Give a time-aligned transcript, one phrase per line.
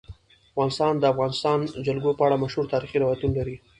[0.51, 3.55] افغانستان د د افغانستان جلکو په اړه مشهور تاریخی روایتونه لري.